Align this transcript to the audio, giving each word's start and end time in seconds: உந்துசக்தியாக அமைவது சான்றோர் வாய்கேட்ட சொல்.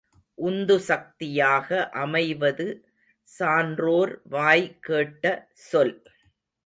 உந்துசக்தியாக 0.37 1.89
அமைவது 1.95 2.67
சான்றோர் 3.27 4.13
வாய்கேட்ட 4.31 5.25
சொல். 5.69 5.95